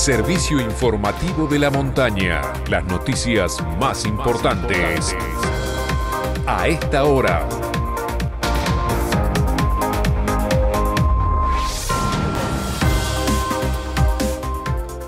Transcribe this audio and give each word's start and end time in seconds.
servicio 0.00 0.58
informativo 0.58 1.46
de 1.46 1.58
la 1.58 1.68
montaña. 1.68 2.40
Las 2.70 2.86
noticias 2.86 3.62
más 3.78 4.06
importantes. 4.06 5.14
A 6.46 6.68
esta 6.68 7.04
hora. 7.04 7.46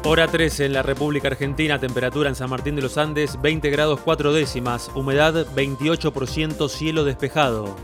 Hora 0.05 0.29
13 0.29 0.67
en 0.67 0.75
la 0.75 0.83
República 0.83 1.29
Argentina, 1.29 1.79
temperatura 1.79 2.29
en 2.29 2.35
San 2.35 2.51
Martín 2.51 2.77
de 2.77 2.83
los 2.83 2.99
Andes 2.99 3.41
20 3.41 3.71
grados 3.71 4.01
4 4.05 4.35
décimas, 4.35 4.91
humedad 4.95 5.47
28%, 5.55 6.69
cielo 6.69 7.05
despejado. 7.05 7.75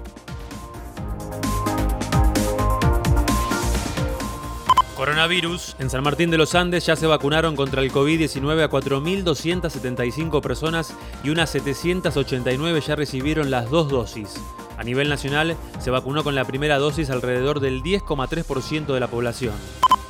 Coronavirus. 4.99 5.77
En 5.79 5.91
San 5.91 6.03
Martín 6.03 6.29
de 6.33 6.39
los 6.39 6.57
Andes 6.57 6.85
ya 6.85 6.97
se 6.97 7.07
vacunaron 7.07 7.55
contra 7.55 7.83
el 7.83 7.93
COVID-19 7.93 8.65
a 8.65 8.69
4.275 8.69 10.43
personas 10.43 10.93
y 11.23 11.31
unas 11.31 11.51
789 11.51 12.81
ya 12.81 12.97
recibieron 12.97 13.49
las 13.49 13.71
dos 13.71 13.91
dosis. 13.91 14.35
A 14.77 14.83
nivel 14.83 15.09
nacional 15.09 15.57
se 15.79 15.93
vacunó 15.93 16.25
con 16.25 16.35
la 16.35 16.45
primera 16.45 16.79
dosis 16.79 17.11
alrededor 17.11 17.61
del 17.61 17.81
10,3% 17.85 18.87
de 18.87 18.99
la 18.99 19.07
población. 19.07 19.55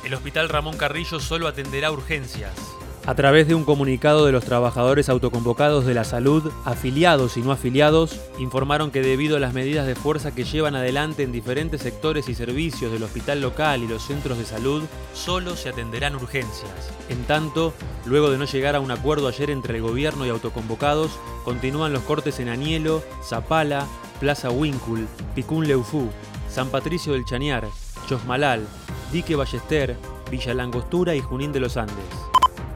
El 0.03 0.15
Hospital 0.15 0.49
Ramón 0.49 0.75
Carrillo 0.75 1.19
solo 1.19 1.47
atenderá 1.47 1.91
urgencias. 1.91 2.78
A 3.05 3.15
través 3.15 3.47
de 3.47 3.55
un 3.55 3.63
comunicado 3.63 4.25
de 4.25 4.31
los 4.31 4.45
trabajadores 4.45 5.09
autoconvocados 5.09 5.85
de 5.85 5.95
la 5.95 6.03
salud, 6.03 6.51
afiliados 6.63 7.37
y 7.37 7.41
no 7.41 7.51
afiliados, 7.51 8.19
informaron 8.37 8.91
que 8.91 9.01
debido 9.01 9.37
a 9.37 9.39
las 9.39 9.53
medidas 9.53 9.87
de 9.87 9.95
fuerza 9.95 10.35
que 10.35 10.43
llevan 10.43 10.75
adelante 10.75 11.23
en 11.23 11.31
diferentes 11.31 11.81
sectores 11.81 12.29
y 12.29 12.35
servicios 12.35 12.91
del 12.91 13.01
hospital 13.01 13.41
local 13.41 13.81
y 13.81 13.87
los 13.87 14.03
centros 14.03 14.37
de 14.37 14.45
salud, 14.45 14.83
solo 15.13 15.55
se 15.55 15.69
atenderán 15.69 16.15
urgencias. 16.15 16.91
En 17.09 17.23
tanto, 17.23 17.73
luego 18.05 18.29
de 18.29 18.37
no 18.37 18.45
llegar 18.45 18.75
a 18.75 18.79
un 18.79 18.91
acuerdo 18.91 19.27
ayer 19.27 19.49
entre 19.49 19.77
el 19.77 19.81
gobierno 19.81 20.25
y 20.25 20.29
autoconvocados, 20.29 21.11
continúan 21.43 21.93
los 21.93 22.03
cortes 22.03 22.39
en 22.39 22.49
Anielo, 22.49 23.01
Zapala, 23.23 23.87
Plaza 24.19 24.51
Wincul, 24.51 25.07
Picún 25.33 25.67
Leufú, 25.67 26.09
San 26.47 26.69
Patricio 26.69 27.13
del 27.13 27.25
Chañar, 27.25 27.67
Chosmalal, 28.07 28.67
Dique 29.11 29.35
Ballester, 29.35 29.97
Villa 30.29 30.53
Langostura 30.53 31.15
y 31.15 31.21
Junín 31.21 31.51
de 31.51 31.59
los 31.59 31.77
Andes. 31.77 31.95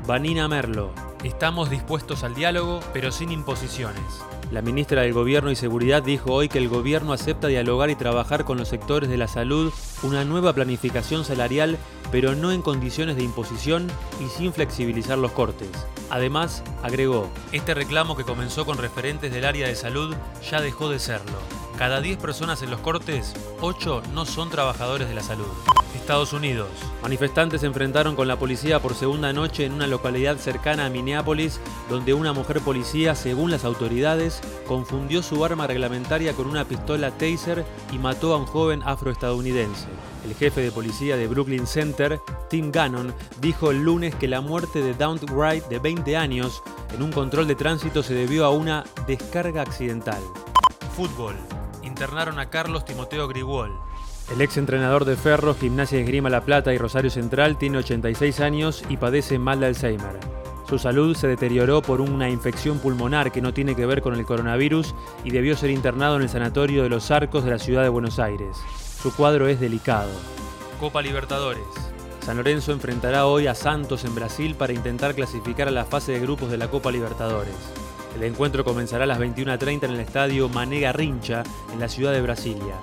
Vanina 0.05 0.49
Merlo. 0.49 0.91
Estamos 1.23 1.69
dispuestos 1.69 2.25
al 2.25 2.35
diálogo, 2.35 2.81
pero 2.91 3.09
sin 3.09 3.31
imposiciones. 3.31 4.03
La 4.51 4.61
ministra 4.61 5.03
del 5.03 5.13
Gobierno 5.13 5.49
y 5.49 5.55
Seguridad 5.55 6.03
dijo 6.03 6.33
hoy 6.33 6.49
que 6.49 6.57
el 6.57 6.67
gobierno 6.67 7.13
acepta 7.13 7.47
dialogar 7.47 7.89
y 7.89 7.95
trabajar 7.95 8.43
con 8.43 8.57
los 8.57 8.67
sectores 8.67 9.09
de 9.09 9.15
la 9.15 9.29
salud 9.29 9.71
una 10.03 10.25
nueva 10.25 10.51
planificación 10.51 11.23
salarial, 11.23 11.77
pero 12.11 12.35
no 12.35 12.51
en 12.51 12.61
condiciones 12.61 13.15
de 13.15 13.23
imposición 13.23 13.87
y 14.19 14.27
sin 14.27 14.51
flexibilizar 14.51 15.17
los 15.17 15.31
cortes. 15.31 15.69
Además, 16.09 16.63
agregó, 16.83 17.29
este 17.53 17.73
reclamo 17.73 18.17
que 18.17 18.25
comenzó 18.25 18.65
con 18.65 18.77
referentes 18.77 19.31
del 19.31 19.45
área 19.45 19.67
de 19.67 19.75
salud 19.75 20.13
ya 20.51 20.59
dejó 20.59 20.89
de 20.89 20.99
serlo. 20.99 21.52
Cada 21.77 22.01
10 22.01 22.17
personas 22.17 22.61
en 22.61 22.69
los 22.69 22.79
cortes, 22.81 23.33
8 23.59 24.03
no 24.13 24.25
son 24.25 24.49
trabajadores 24.49 25.07
de 25.07 25.15
la 25.15 25.23
salud. 25.23 25.47
Estados 25.95 26.33
Unidos. 26.33 26.67
Manifestantes 27.01 27.61
se 27.61 27.67
enfrentaron 27.67 28.15
con 28.15 28.27
la 28.27 28.37
policía 28.37 28.81
por 28.81 28.93
segunda 28.93 29.31
noche 29.31 29.65
en 29.65 29.71
una 29.71 29.87
localidad 29.87 30.37
cercana 30.37 30.85
a 30.85 30.89
Minneapolis, 30.89 31.59
donde 31.89 32.13
una 32.13 32.33
mujer 32.33 32.59
policía, 32.59 33.15
según 33.15 33.51
las 33.51 33.63
autoridades, 33.63 34.41
confundió 34.67 35.23
su 35.23 35.43
arma 35.45 35.65
reglamentaria 35.65 36.33
con 36.33 36.47
una 36.47 36.65
pistola 36.65 37.11
taser 37.11 37.65
y 37.91 37.97
mató 37.97 38.33
a 38.33 38.37
un 38.37 38.45
joven 38.45 38.81
afroestadounidense. 38.83 39.87
El 40.25 40.35
jefe 40.35 40.61
de 40.61 40.71
policía 40.71 41.15
de 41.15 41.27
Brooklyn 41.27 41.65
Center, 41.65 42.19
Tim 42.49 42.71
Gannon, 42.71 43.13
dijo 43.39 43.71
el 43.71 43.81
lunes 43.83 44.13
que 44.15 44.27
la 44.27 44.41
muerte 44.41 44.81
de 44.81 44.93
Daunt 44.93 45.23
Wright, 45.31 45.65
de 45.65 45.79
20 45.79 46.17
años, 46.17 46.61
en 46.93 47.01
un 47.01 47.11
control 47.11 47.47
de 47.47 47.55
tránsito 47.55 48.03
se 48.03 48.13
debió 48.13 48.45
a 48.45 48.51
una 48.51 48.83
descarga 49.07 49.61
accidental. 49.61 50.21
Fútbol. 50.95 51.35
Internaron 51.93 52.39
a 52.39 52.49
Carlos 52.49 52.85
Timoteo 52.85 53.27
Grigol, 53.27 53.71
el 54.33 54.41
ex 54.41 54.57
entrenador 54.57 55.05
de 55.05 55.15
Ferro, 55.15 55.53
Gimnasia 55.53 55.99
de 55.99 56.03
Esgrima 56.03 56.27
La 56.27 56.41
Plata 56.41 56.73
y 56.73 56.79
Rosario 56.79 57.11
Central 57.11 57.59
tiene 57.59 57.77
86 57.77 58.39
años 58.39 58.83
y 58.89 58.97
padece 58.97 59.37
mal 59.37 59.59
de 59.59 59.67
Alzheimer. 59.67 60.19
Su 60.67 60.79
salud 60.79 61.15
se 61.15 61.27
deterioró 61.27 61.83
por 61.83 62.01
una 62.01 62.31
infección 62.31 62.79
pulmonar 62.79 63.31
que 63.31 63.43
no 63.43 63.53
tiene 63.53 63.75
que 63.75 63.85
ver 63.85 64.01
con 64.01 64.15
el 64.15 64.25
coronavirus 64.25 64.95
y 65.23 65.29
debió 65.29 65.55
ser 65.55 65.69
internado 65.69 66.15
en 66.15 66.23
el 66.23 66.29
Sanatorio 66.29 66.81
de 66.81 66.89
los 66.89 67.11
Arcos 67.11 67.45
de 67.45 67.51
la 67.51 67.59
ciudad 67.59 67.83
de 67.83 67.89
Buenos 67.89 68.17
Aires. 68.17 68.57
Su 68.99 69.15
cuadro 69.15 69.47
es 69.47 69.59
delicado. 69.59 70.09
Copa 70.79 70.99
Libertadores. 71.03 71.61
San 72.21 72.37
Lorenzo 72.37 72.71
enfrentará 72.71 73.27
hoy 73.27 73.45
a 73.45 73.53
Santos 73.53 74.03
en 74.03 74.15
Brasil 74.15 74.55
para 74.55 74.73
intentar 74.73 75.13
clasificar 75.13 75.67
a 75.67 75.71
la 75.71 75.85
fase 75.85 76.13
de 76.13 76.21
grupos 76.21 76.49
de 76.49 76.57
la 76.57 76.69
Copa 76.69 76.91
Libertadores. 76.91 77.82
El 78.15 78.23
encuentro 78.23 78.63
comenzará 78.63 79.05
a 79.05 79.07
las 79.07 79.19
21.30 79.19 79.85
en 79.85 79.91
el 79.91 79.99
estadio 79.99 80.47
Manega 80.49 80.93
Rincha, 80.93 81.43
en 81.71 81.79
la 81.79 81.89
ciudad 81.89 82.11
de 82.11 82.21
Brasilia. 82.21 82.75